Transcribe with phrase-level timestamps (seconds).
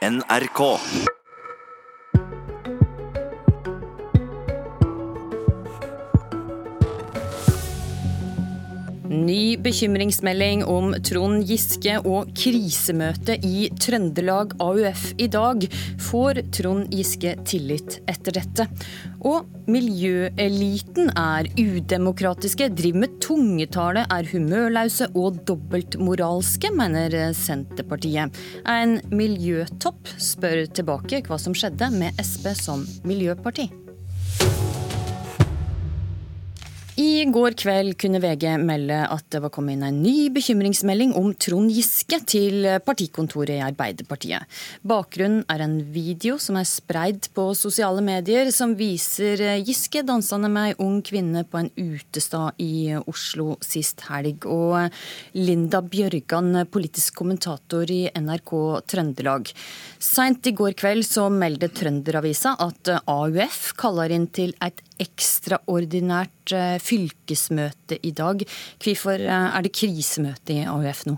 [0.00, 0.80] NRK.
[9.30, 15.66] Ny bekymringsmelding om Trond Giske og krisemøte i Trøndelag AUF i dag.
[16.02, 18.66] Får Trond Giske tillit etter dette?
[19.20, 28.34] Og miljøeliten er udemokratiske, driver med tungetale, er humørlause og dobbeltmoralske, mener Senterpartiet.
[28.66, 33.70] En miljøtopp spør tilbake hva som skjedde med Sp som miljøparti.
[37.00, 41.30] I går kveld kunne VG melde at det var kommet inn en ny bekymringsmelding om
[41.40, 44.44] Trond Giske til partikontoret i Arbeiderpartiet.
[44.84, 50.74] Bakgrunnen er en video som er spreid på sosiale medier, som viser Giske dansende med
[50.74, 54.44] ei ung kvinne på en utestad i Oslo sist helg.
[54.44, 54.92] Og
[55.38, 58.54] Linda Bjørgan, politisk kommentator i NRK
[58.92, 59.48] Trøndelag.
[59.96, 66.76] Seint i går kveld så meldte Trønderavisa at AUF kaller inn til et ekstraordinært eh,
[66.82, 68.44] fylkesmøte i dag.
[68.82, 71.16] Hvorfor eh, er det krisemøte i AUF nå?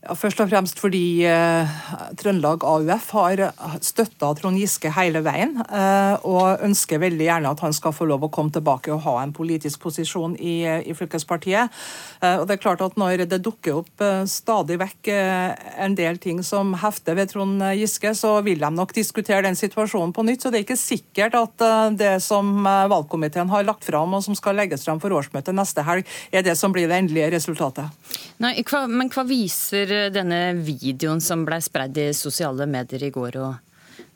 [0.00, 1.72] Ja, først og fremst fordi eh,
[2.16, 3.40] Trøndelag AUF har
[3.84, 8.24] støtta Trond Giske hele veien, eh, og ønsker veldig gjerne at han skal få lov
[8.24, 11.76] å komme tilbake og ha en politisk posisjon i, i fylkespartiet.
[12.24, 15.98] Eh, og det er klart at Når det dukker opp eh, stadig vekk eh, en
[15.98, 20.24] del ting som hefter ved Trond Giske, så vil de nok diskutere den situasjonen på
[20.24, 20.40] nytt.
[20.40, 24.38] Så det er ikke sikkert at eh, det som valgkomiteen har lagt fram, og som
[24.38, 27.92] skal legges fram for årsmøtet neste helg, er det som blir det endelige resultatet.
[28.40, 33.38] Nei, hva, Men hva viser denne videoen som ble spredd i sosiale medier i går
[33.40, 33.52] og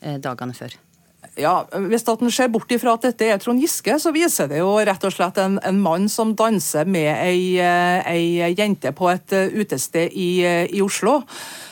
[0.01, 0.75] eh, dagene før?
[1.35, 4.61] Ja, Hvis at en ser bort ifra at dette er Trond Giske, så viser det
[4.61, 9.09] jo rett og slett en, en mann som danser med ei, eh, ei jente på
[9.11, 10.29] et eh, utested i,
[10.71, 11.21] i Oslo.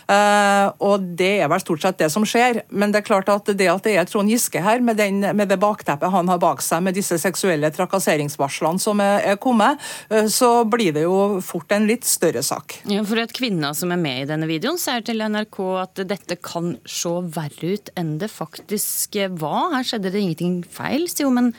[0.09, 2.64] Uh, og Det er vel stort sett det som skjer.
[2.70, 5.52] Men det er klart at det at det er Trond Giske her, med, den, med
[5.52, 10.52] det bakteppet han har bak seg, med disse seksuelle trakasseringsvarslene som er, kommet, uh, så
[10.70, 12.80] blir det jo fort en litt større sak.
[12.89, 16.39] Ja, for at Kvinna som er med i denne videoen, sier til NRK at dette
[16.44, 19.72] kan se verre ut enn det faktisk var.
[19.77, 21.39] Her skjedde det ingenting feil, sier hun.
[21.39, 21.54] Men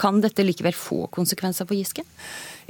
[0.00, 2.04] kan dette likevel få konsekvenser for Giske?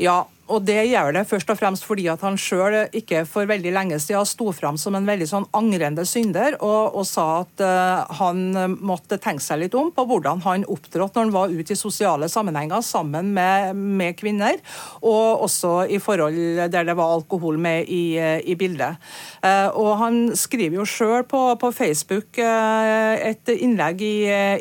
[0.01, 3.73] Ja, og det gjør det først og fremst fordi at han sjøl ikke for veldig
[3.75, 8.19] lenge siden sto fram som en veldig sånn angrende synder, og, og sa at uh,
[8.21, 8.43] han
[8.83, 12.29] måtte tenke seg litt om på hvordan han opptrådte når han var ute i sosiale
[12.31, 14.59] sammenhenger sammen med, med, kvinner,
[15.01, 16.39] og også i forhold
[16.73, 18.99] der det var alkohol med i, i bildet.
[19.45, 24.15] Uh, og han skriver jo sjøl på, på, Facebook uh, et innlegg i,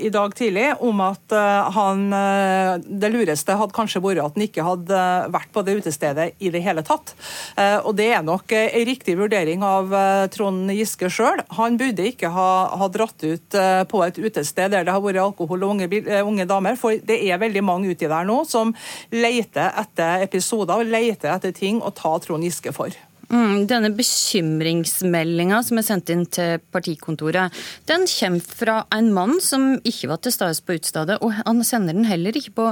[0.06, 1.34] i, dag tidlig om at
[1.74, 5.02] han Det lureste hadde kanskje vært at han ikke hadde
[5.34, 7.16] vært på det utestedet i det hele tatt.
[7.58, 11.44] Eh, og Det er nok eh, en riktig vurdering av eh, Trond Giske sjøl.
[11.58, 13.58] Han burde ikke ha, ha, dratt ut
[13.90, 17.42] på et utested der det har vært alkohol og unge, unge damer, for det er
[17.42, 18.74] veldig mange uti der nå som
[19.14, 22.96] leter etter episoder og leter etter ting å ta Trond Giske for.
[23.30, 27.54] Mm, denne bekymringsmeldinga som er sendt inn til partikontoret,
[27.90, 31.94] den kommer fra en mann som ikke var til stede på utestedet, og han sender
[31.94, 32.72] den heller ikke på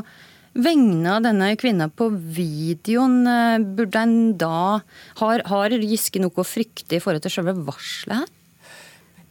[0.57, 4.81] vegne av denne kvinna på videoen, eh, burde en da
[5.21, 8.36] Har, har Giske noe å frykte i forhold til selve varselet her?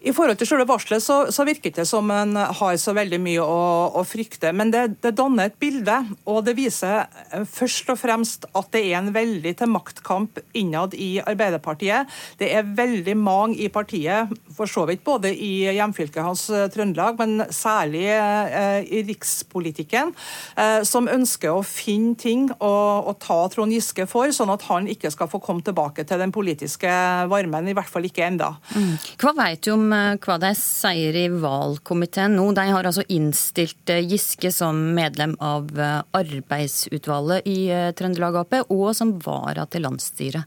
[0.06, 3.42] I forhold til selve varselet så, så, virker det som en har så veldig mye
[3.42, 3.62] å,
[3.98, 4.52] å frykte.
[4.54, 5.96] Men det, det, danner et bilde,
[6.30, 10.94] og det viser eh, først og fremst at det er en veldig til maktkamp innad
[10.94, 12.12] i Arbeiderpartiet.
[12.38, 17.18] Det er veldig mange i partiet, for så vidt både i hjemfylket hans eh, Trøndelag,
[17.18, 20.14] men særlig eh, i rikspolitikken,
[20.54, 22.72] eh, som ønsker å finne ting å,
[23.10, 26.34] å, ta Trond Giske for, sånn at han ikke skal få komme tilbake til den
[26.34, 26.94] politiske
[27.30, 28.54] varmen, i hvert fall ikke enda.
[28.76, 28.94] Mm.
[29.18, 32.46] Hva vet du om hva de sier i valgkomiteen nå.
[32.56, 37.56] De har altså innstilt eh, Giske som medlem av eh, arbeidsutvalget i
[37.96, 40.46] Trøndelag Ap, og som vara til landsstyret.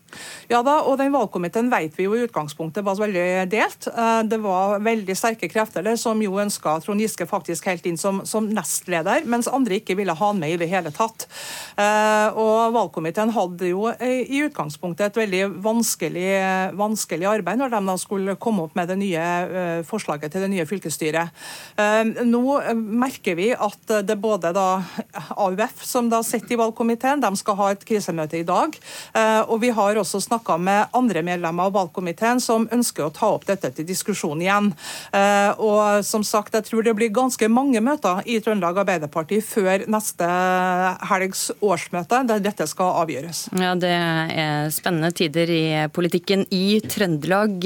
[0.51, 3.87] Ja da, og den valgkomiteen vet vi jo i utgangspunktet var veldig delt.
[4.29, 8.21] Det var veldig sterke krefter der som jo ønska Trond Giske faktisk helt inn som,
[8.27, 11.27] som nestleder, mens andre ikke ville ha han med i det hele tatt.
[12.39, 16.27] Og valgkomiteen hadde jo i utgangspunktet et veldig vanskelig,
[16.79, 19.38] vanskelig arbeid når de da skulle komme opp med det nye Eh,
[19.87, 21.35] forslaget til det nye fylkesstyret.
[21.79, 24.67] Eh, nå eh, merker vi at det både da
[25.35, 28.75] AUF, som da sitter i valgkomiteen, de skal ha et krisemøte i dag.
[29.49, 33.45] Og vi har også snakka med andre medlemmer av valgkomiteen som ønsker å ta opp
[33.47, 34.71] dette til diskusjon igjen.
[35.61, 40.29] Og som sagt, jeg tror det blir ganske mange møter i Trøndelag Arbeiderparti før neste
[41.09, 43.47] helgs årsmøte, der dette skal avgjøres.
[43.59, 47.59] Ja, Det er spennende tider i politikken i Trøndelag.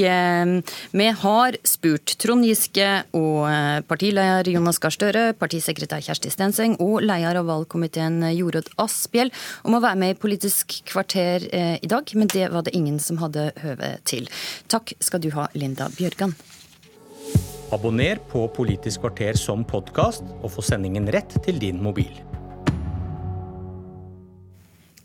[0.94, 2.86] Vi har spurt Trond Giske
[3.16, 9.32] og eh, partileder Jonas Gahr Støre, partisekretær Kjersti Stenseng og leder av valgkomiteen Jorodd Asphjell
[9.62, 12.98] om å være med i Politisk kvarter eh, i dag, men det var det ingen
[13.02, 14.28] som hadde høve til.
[14.72, 16.34] Takk skal du ha, Linda Bjørgan.
[17.74, 22.12] Abonner på Politisk kvarter som podkast, og få sendingen rett til din mobil.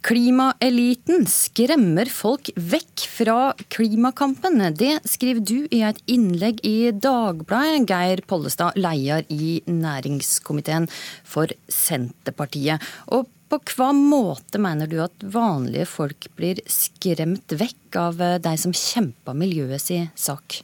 [0.10, 4.58] Klimaeliten skremmer folk vekk fra klimakampen.
[4.74, 10.90] Det skriver du i et innlegg i Dagbladet, Geir Pollestad, leder i næringskomiteen
[11.22, 12.82] for Senterpartiet.
[13.14, 18.74] Og på hva måte mener du at vanlige folk blir skremt vekk av de som
[18.74, 20.64] kjemper miljøet si sak?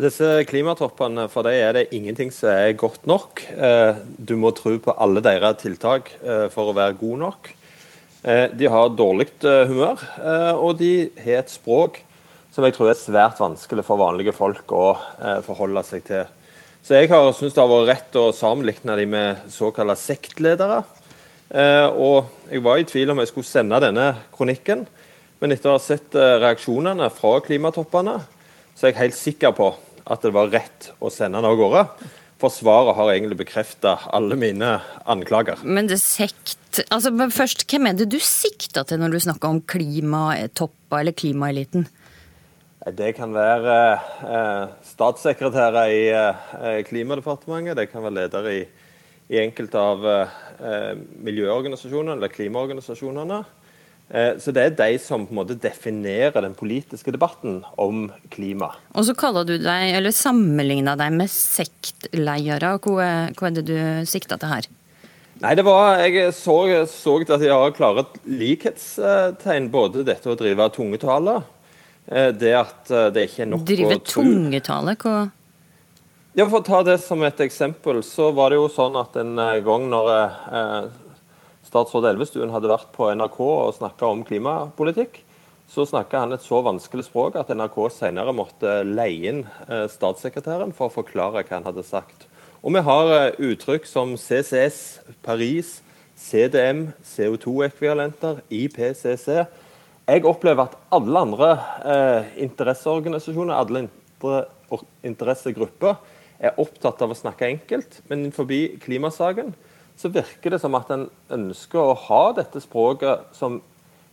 [0.00, 3.44] Disse klimatoppene, for dem er det ingenting som er godt nok.
[3.52, 7.58] Eh, du må tro på alle deres tiltak eh, for å være god nok.
[8.22, 11.98] Eh, de har dårlig eh, humør, eh, og de har et språk
[12.52, 14.92] som jeg tror er svært vanskelig for vanlige folk å
[15.46, 16.26] forholde seg til.
[16.84, 20.82] Så jeg har syntes det har vært rett å sammenligne dem med såkalte sektledere.
[21.96, 24.04] Og jeg var i tvil om jeg skulle sende denne
[24.36, 24.84] kronikken,
[25.40, 28.18] men etter å ha sett reaksjonene fra klimatoppene,
[28.76, 29.72] så er jeg helt sikker på
[30.04, 31.86] at det var rett å sende den av gårde.
[32.36, 34.74] For svaret har egentlig bekrefta alle mine
[35.08, 35.64] anklager.
[35.64, 36.58] Men det sekt
[36.90, 41.86] altså først, Hvem er det du sikter til når du snakker om klimatoppa eller klimaeliten?
[42.82, 43.74] Det kan være
[44.26, 47.76] eh, statssekretærer i eh, Klimadepartementet.
[47.78, 48.62] Det kan være ledere i,
[49.30, 53.38] i enkelte av eh, miljøorganisasjonene eller klimaorganisasjonene.
[54.10, 58.72] Eh, så Det er de som på en måte definerer den politiske debatten om klima.
[58.98, 62.76] Og så kaller du deg, eller sammenligner deg med sektledere.
[62.82, 63.78] Hva, hva er det du
[64.10, 64.72] sikter til her?
[65.42, 66.54] Nei, det var, Jeg så,
[66.86, 69.72] så at de har klare likhetstegn.
[69.74, 71.40] Både dette å drive tungetale,
[72.06, 74.94] eh, det at eh, det ikke er nok drive å Drive tungetale?
[75.02, 75.16] Hva?
[76.38, 79.34] Ja, For å ta det som et eksempel, så var det jo sånn at en
[79.42, 80.80] eh, gang når eh,
[81.66, 85.24] statsråd Elvestuen hadde vært på NRK og snakka om klimapolitikk,
[85.72, 89.46] så snakka han et så vanskelig språk at NRK senere måtte leie inn
[89.88, 92.28] statssekretæren for å forklare hva han hadde sagt.
[92.62, 94.76] Og vi har eh, uttrykk som CCS,
[95.26, 95.80] Paris,
[96.14, 99.40] CDM, CO2-ekvivalenter, IPCC.
[100.06, 101.48] Jeg opplever at alle andre
[101.82, 104.44] eh, interesseorganisasjoner, alle andre
[105.02, 105.98] interessegrupper,
[106.42, 109.52] er opptatt av å snakke enkelt, men forbi klimasaken
[109.98, 113.58] så virker det som at en ønsker å ha dette språket som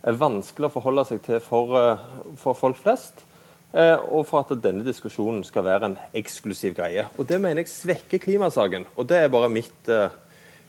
[0.06, 2.02] er vanskelig å forholde seg til for, eh,
[2.34, 3.22] for folk flest.
[3.70, 7.06] Eh, og for at denne diskusjonen skal være en eksklusiv greie.
[7.18, 8.86] Og Det mener jeg svekker klimasaken.
[8.96, 10.10] Og det er bare mitt, eh,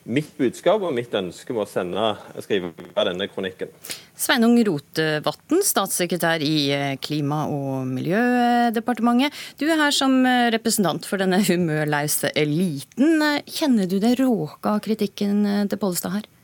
[0.05, 3.69] mitt budskap og mitt ønske med å sende, skrive denne kronikken.
[4.15, 9.33] Sveinung Rotevatn, statssekretær i eh, Klima- og miljødepartementet.
[9.57, 13.41] Du er her som representant for denne humørlause eliten.
[13.47, 16.40] Kjenner du deg råka kritikken til Pollestad her?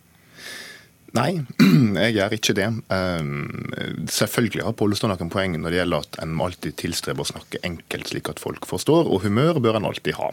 [1.17, 1.41] Nei,
[2.05, 2.67] jeg gjør ikke det.
[2.93, 3.71] Um,
[4.11, 7.61] selvfølgelig har Pollestad noen poeng når det gjelder at en må alltid tilstrebe å snakke
[7.67, 9.09] enkelt, slik at folk forstår.
[9.11, 10.31] Og humør bør en alltid ha.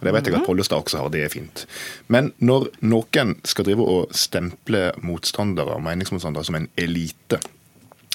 [0.00, 1.66] Det vet jeg at Pollestad også har, det er fint.
[2.12, 7.40] Men når noen skal drive og stemple motstandere og meningsmotstandere som en elite,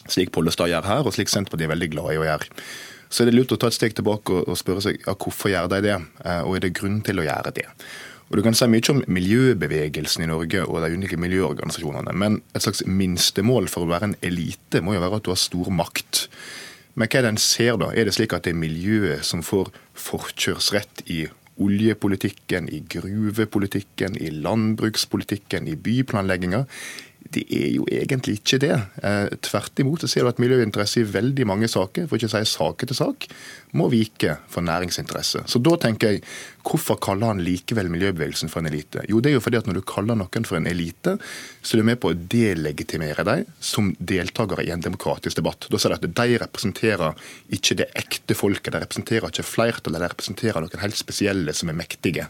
[0.10, 2.54] slik Pollestad gjør her, og slik Senterpartiet er veldig glad i å gjøre,
[3.10, 5.70] så er det lurt å ta et steg tilbake og spørre seg ja, hvorfor gjør
[5.74, 7.66] de det, eh, og er det grunn til å gjøre det.
[8.30, 12.62] Og Du kan si mye om miljøbevegelsen i Norge og de ulike miljøorganisasjonene, men et
[12.62, 16.28] slags minstemål for å være en elite må jo være at du har stor makt.
[16.94, 17.90] Men hva er det en ser da?
[17.90, 21.24] Er det slik at det er miljøet som får forkjørsrett i
[21.60, 26.64] oljepolitikken, i gruvepolitikken, i landbrukspolitikken, i byplanlegginga?
[27.30, 28.76] Det er jo egentlig ikke det.
[29.06, 32.34] Eh, tvert imot så ser du at miljøinteresse i veldig mange saker, for ikke å
[32.34, 33.28] si sak etter sak,
[33.78, 35.44] må vike for næringsinteresse.
[35.52, 36.24] Så da tenker jeg,
[36.66, 39.06] hvorfor kaller han likevel miljøbevegelsen for en elite?
[39.12, 41.18] Jo, det er jo fordi at når du kaller noen for en elite,
[41.62, 45.70] så er du med på å delegitimere dem som deltakere i en demokratisk debatt.
[45.70, 50.14] Da sier du at de representerer ikke det ekte folket, de representerer ikke flertallet, de
[50.16, 52.30] representerer noen helt spesielle som er mektige.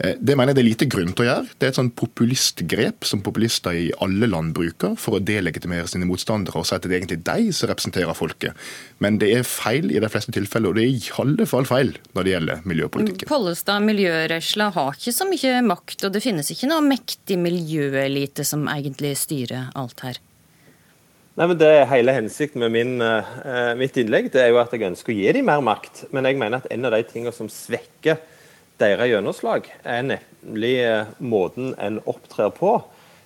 [0.00, 1.48] Eh, det mener jeg det er lite grunn til å gjøre.
[1.58, 6.08] Det er et sånn populistgrep som populister i alle land bruker for å delegitimere sine
[6.08, 8.70] motstandere og si at det er egentlig de som representerer folket.
[9.04, 11.92] Men det er feil i de fleste tilfeller, og det er i alle fall feil
[12.16, 13.30] når det gjelder miljøpolitikken.
[13.30, 18.66] Pollestad, miljørørsla har ikke så mye makt, og det finnes ikke noe mektig miljøelite som
[18.72, 20.20] egentlig styrer alt her.
[21.38, 24.72] Nei, men det er Hele hensikten med min, uh, mitt innlegg det er jo at
[24.74, 26.06] jeg ønsker å gi dem mer makt.
[26.12, 28.18] Men jeg mener at en av de tingene som svekker
[28.80, 32.78] deres gjennomslag, er nemlig eh, måten en opptrer på.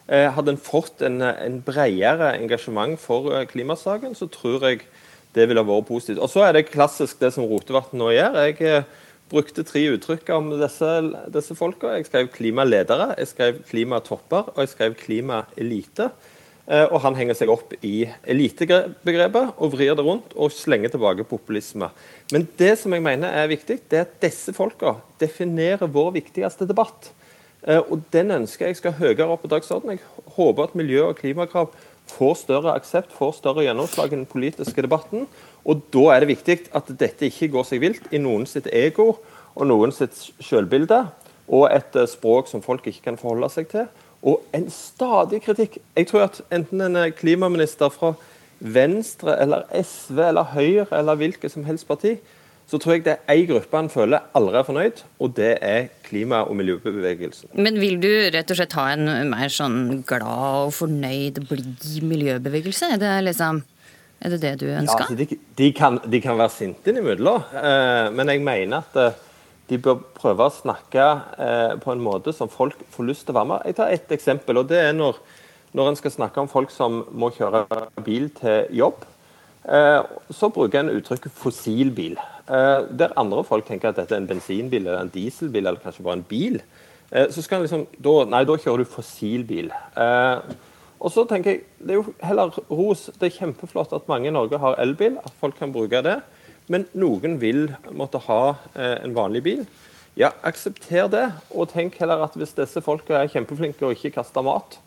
[0.04, 4.86] Eh, hadde en fått en, en bredere engasjement for eh, klimasaken, så tror jeg
[5.34, 6.20] Det ville vært positivt.
[6.22, 8.36] Og Så er det klassisk det som Rotevatn nå gjør.
[8.46, 8.84] Jeg eh,
[9.26, 10.90] brukte tre uttrykk om disse,
[11.34, 11.96] disse folka.
[11.96, 16.12] Jeg skrev klimaledere, jeg skrev klimatopper og jeg skrev klimaelite.
[16.64, 21.26] Eh, og han henger seg opp i elitebegrepet og vrir det rundt og slenger tilbake
[21.28, 21.90] populisme.
[22.32, 26.68] Men det som jeg mener er viktig, det er at disse folka definerer vår viktigste
[26.68, 27.10] debatt.
[27.68, 29.98] Eh, og den ønsker jeg skal høyere opp på dagsordenen.
[29.98, 31.74] Jeg håper at miljø- og klimakrav
[32.14, 35.28] får større aksept, får større gjennomslag i den politiske debatten.
[35.64, 39.14] Og da er det viktig at dette ikke går seg vilt i noen sitt ego
[39.54, 41.04] og noen sitt selvbilde,
[41.52, 43.88] og et eh, språk som folk ikke kan forholde seg til.
[44.24, 45.78] Og en stadig kritikk.
[45.96, 48.14] Jeg tror at enten en er klimaminister fra
[48.58, 52.14] Venstre eller SV eller Høyre eller hvilket som helst parti,
[52.64, 55.90] så tror jeg det er én gruppe han føler aldri er fornøyd, og det er
[56.06, 57.50] klima- og miljøbevegelsen.
[57.60, 62.94] Men vil du rett og slett ha en mer sånn glad og fornøyd, blid miljøbevegelse?
[62.94, 63.60] Er det liksom
[64.24, 65.04] er det det du ønsker?
[65.04, 68.96] Ja, altså de, de, kan, de, kan, være sinte innimellom, eh, men jeg mener at
[69.02, 69.18] eh,
[69.70, 71.04] de bør prøve å snakke
[71.40, 73.64] eh, på en måte som folk får lyst til å være med.
[73.70, 74.60] Jeg tar ett eksempel.
[74.60, 75.20] og det er når,
[75.72, 77.64] når en skal snakke om folk som må kjøre
[78.04, 79.06] bil til jobb.
[79.64, 82.18] Eh, så bruker en uttrykket fossilbil.
[82.44, 86.04] Eh, der andre folk tenker at dette er en bensinbil eller en dieselbil eller kanskje
[86.04, 86.60] bare en bil.
[87.10, 89.72] Eh, så skal en liksom, da, Nei, da kjører du fossilbil.
[89.72, 90.54] Eh,
[91.04, 93.08] og så tenker jeg, Det er jo heller ros.
[93.16, 96.20] Det er kjempeflott at mange i Norge har elbil, at folk kan bruke det.
[96.72, 99.66] Men noen vil måtte ha eh, en vanlig bil.
[100.16, 104.44] Ja, aksepter det, og tenk heller at hvis disse folka er kjempeflinke og ikke kaster
[104.46, 104.78] mat,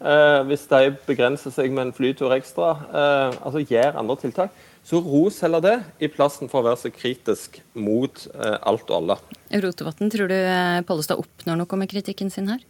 [0.00, 4.56] eh, hvis de begrenser seg med en flytur ekstra, eh, altså gjør andre tiltak,
[4.86, 8.96] så ros heller det, i plassen for å være så kritisk mot eh, alt og
[8.96, 9.18] alle.
[9.52, 12.64] Rotevatn, tror du eh, Pollestad oppnår noe med kritikken sin her?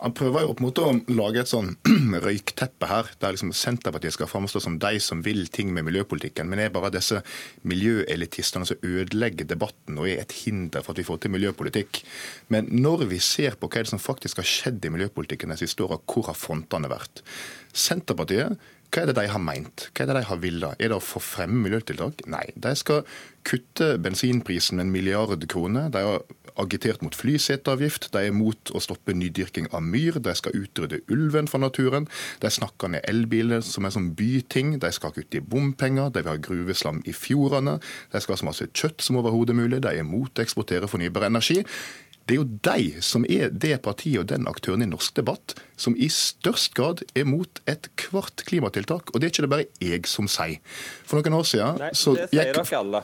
[0.00, 1.70] Han prøver jo på en måte å lage et sånn
[2.24, 6.64] røykteppe her, der liksom Senterpartiet skal framstå som de som vil ting med miljøpolitikken, men
[6.64, 7.20] er bare disse
[7.62, 12.02] miljøelitistene som ødelegger debatten og er et hinder for at vi får til miljøpolitikk.
[12.50, 16.00] Men når vi ser på hva som faktisk har skjedd i miljøpolitikken de siste åra,
[16.02, 17.22] hvor har frontene vært?
[17.74, 18.58] Senterpartiet
[18.94, 19.88] hva er det de har meint?
[19.90, 20.78] Hva er det de har villet?
[20.78, 22.20] Er det å få frem miljøtiltak?
[22.30, 22.44] Nei.
[22.54, 23.02] De skal
[23.44, 25.88] kutte bensinprisen med en milliard kroner.
[25.90, 26.22] De har
[26.62, 28.12] agitert mot flyseteavgift.
[28.14, 30.20] De er mot å stoppe nydyrking av myr.
[30.22, 32.06] De skal utrydde ulven fra naturen.
[32.38, 34.76] De snakker ned elbiler som en sånn byting.
[34.78, 36.14] De skal kutte i bompenger.
[36.14, 37.80] De vil ha gruveslam i fjordene.
[38.14, 39.82] De skal ha så masse kjøtt som overhodet mulig.
[39.82, 41.64] De er mot å eksportere fornybar energi.
[42.24, 45.96] Det er jo de som er det partiet og den aktøren i norsk debatt som
[45.96, 49.12] i størst grad er mot ethvert klimatiltak.
[49.12, 50.62] Og det er ikke det bare jeg som sier.
[51.04, 53.02] For noen år siden Nei, så det sier dere alle.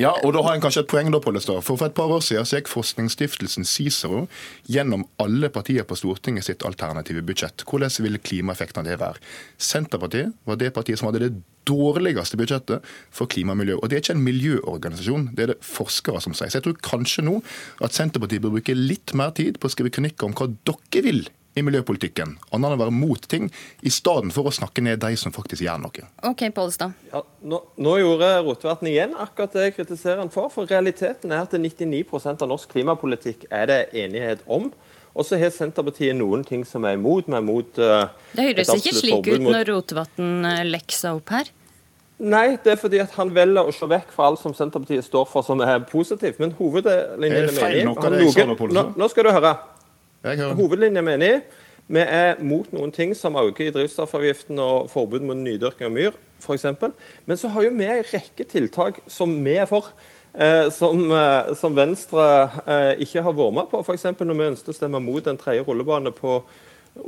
[0.00, 1.60] Ja, og da har en kanskje et poeng da, Pollestad.
[1.64, 4.24] For for et par år siden så gikk forskningsstiftelsen Cicero
[4.68, 7.64] gjennom alle partier på Stortinget sitt alternative budsjett.
[7.68, 9.20] Hvordan ville klimaeffekten av det være?
[9.60, 11.32] Senterpartiet var det partiet som hadde det
[11.68, 13.78] dårligste budsjettet for klima og miljø.
[13.80, 16.52] Og det er ikke en miljøorganisasjon, det er det forskere som sier.
[16.52, 17.40] Så jeg tror kanskje nå
[17.84, 21.22] at Senterpartiet bør bruke litt mer tid på å skrive kronikker om hva dere vil
[21.58, 23.48] i miljøpolitikken, annet enn å være mot ting,
[23.82, 26.06] i stedet for å snakke ned de som faktisk gjør noe.
[26.28, 26.94] Ok, Pollestad.
[27.10, 30.50] Ja, nå, nå, gjorde Rotevatn igjen akkurat det jeg kritiserer han for.
[30.54, 34.70] For realiteten er at 99% av norsk klimapolitikk er det enighet om.
[35.14, 37.26] Og så har Senterpartiet noen ting som er imot.
[37.26, 41.50] Vi er imot uh, Det høres ikke slik ut når Rotevatn eh, lekser opp her.
[42.20, 45.26] Nei, det er fordi at han velger å se vekk fra alt som Senterpartiet står
[45.30, 46.38] for som er positivt.
[46.42, 48.44] Men hovedlinjen er menig.
[48.76, 49.54] Nå, nå skal du høre.
[50.58, 51.34] Hovedlinjen er enig.
[51.90, 56.18] Vi er mot noen ting som øker i drivstoffavgiften og forbud mot nydyrking av myr
[56.40, 56.66] f.eks.
[57.26, 59.90] Men så har jo vi en rekke tiltak som vi er for.
[60.34, 62.24] Eh, som, eh, som, Venstre
[62.62, 63.80] eh, ikke har vært med på.
[63.82, 64.06] F.eks.
[64.14, 66.40] når vi ønsket å stemme mot en tredje rullebane på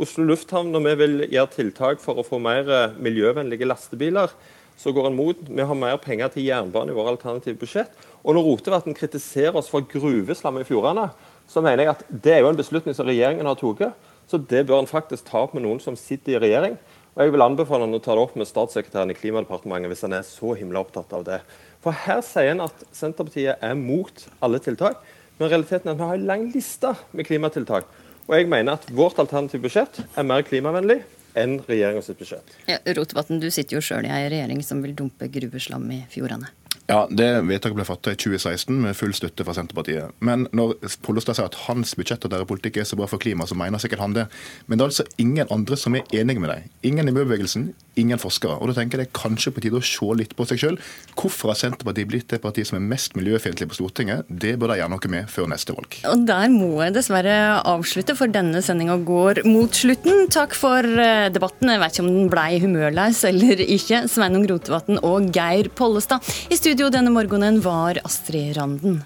[0.02, 2.66] Oslo lufthavn, når vi vil gjøre tiltak for å få mer
[3.02, 4.30] miljøvennlige lastebiler,
[4.78, 5.38] så går en mot.
[5.46, 7.90] Vi har mer penger til jernbane i våre alternative budsjett.
[8.22, 11.08] Og når Rotevatn kritiserer oss for gruveslam i fjordene,
[11.50, 13.98] så mener jeg at det er jo en beslutning som regjeringen har tatt.
[14.30, 16.78] Så det bør en faktisk ta opp med noen som sitter i regjering.
[17.12, 20.14] Og jeg vil anbefale han å ta det opp med statssekretæren i Klimadepartementet hvis han
[20.16, 21.42] er så himla opptatt av det.
[21.84, 25.02] For her sier han at Senterpartiet er mot alle tiltak,
[25.36, 27.90] men realiteten er at vi har en lang liste med klimatiltak.
[28.30, 31.02] Og jeg mener at vårt alternative budsjett er mer klimavennlig
[31.36, 32.56] enn regjeringens budsjett.
[32.70, 36.48] Ja, Rotevatn, du sitter jo sjøl i ei regjering som vil dumpe gruveslam i fjordene.
[36.90, 40.10] Ja, det Vedtaket ble fattet i 2016 med full støtte fra Senterpartiet.
[40.24, 40.74] Men når
[41.06, 43.80] Pollestad sier at hans budsjett og deres politikk er så bra for klima, så mener
[43.82, 44.26] sikkert han det.
[44.66, 46.66] Men det er altså ingen andre som er enige med deg.
[46.90, 47.70] Ingen i miljøbevegelsen,
[48.00, 48.56] ingen forskere.
[48.60, 50.78] Og da tenker jeg det er kanskje på tide å se litt på seg sjøl.
[51.18, 54.28] Hvorfor har Senterpartiet blitt det partiet som er mest miljøfiendtlig på Stortinget?
[54.28, 55.98] Det bør de gjøre noe med før neste valg.
[56.08, 57.36] Og der må jeg dessverre
[57.68, 60.26] avslutte, for denne sendinga går mot slutten.
[60.32, 61.72] Takk for eh, debatten.
[61.72, 64.04] Jeg vet ikke om den blei humørløs eller ikke.
[64.12, 66.24] Sveinung Rotevatn og Geir Pollestad.
[66.52, 69.02] I studio denne morgenen var Astrid Randen.